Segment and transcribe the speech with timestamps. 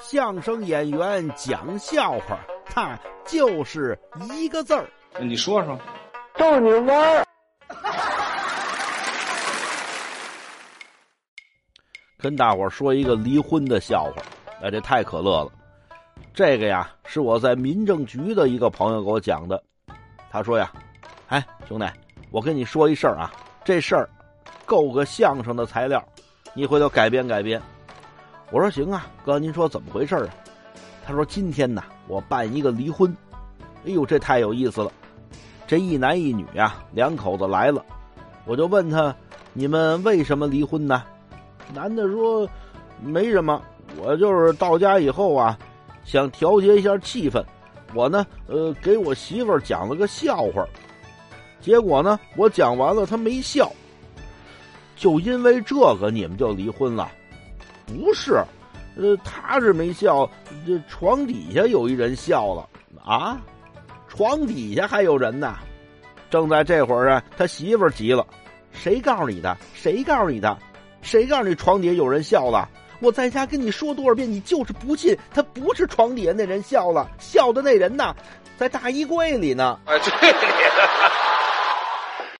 [0.00, 3.98] 相声演员讲笑话，他就是
[4.32, 4.88] 一个字儿。
[5.20, 5.78] 你说说，
[6.34, 7.24] 逗你玩儿。
[12.18, 14.22] 跟大伙儿说一个离婚的笑话，
[14.62, 15.50] 哎，这太可乐了。
[16.32, 19.62] 这个呀，是我在民政局的一个朋友给我讲的。
[20.30, 20.72] 他说呀
[21.28, 21.86] ：“哎，兄弟，
[22.30, 23.32] 我跟你说一事儿啊，
[23.64, 24.08] 这事儿
[24.64, 26.02] 够个相声的材料，
[26.54, 27.60] 你回头改编改编。”
[28.52, 30.28] 我说：“行啊，哥，您说怎么回事啊？”
[31.04, 33.12] 他说：“今天呢，我办一个离婚。
[33.86, 34.92] 哎呦，这太有意思了。
[35.66, 37.84] 这一男一女啊，两口子来了，
[38.44, 39.12] 我就问他：
[39.54, 41.02] 你们为什么离婚呢？
[41.74, 42.46] 男的说：
[43.02, 43.60] 没什么，
[43.96, 45.58] 我就是到家以后啊。”
[46.04, 47.40] 想调节一下气氛，
[47.94, 50.66] 我呢，呃，给我媳妇儿讲了个笑话，
[51.60, 53.70] 结果呢，我讲完了，她没笑。
[54.96, 57.08] 就因为这个，你们就离婚了？
[57.98, 58.42] 不是，
[58.96, 60.28] 呃，他是没笑，
[60.66, 62.68] 这床底下有一人笑了
[63.04, 63.40] 啊，
[64.08, 65.56] 床底下还有人呢。
[66.30, 68.26] 正在这会儿啊，他媳妇急了
[68.72, 69.56] ：“谁告诉你的？
[69.74, 70.56] 谁告诉你的？
[71.02, 72.68] 谁告诉你床底下有人笑了？”
[73.00, 75.16] 我在家跟你说多少遍，你就是不信。
[75.34, 78.14] 他不是床底下那人笑了，笑的那人呢，
[78.56, 79.78] 在大衣柜里呢。
[79.84, 81.31] 啊哎，对。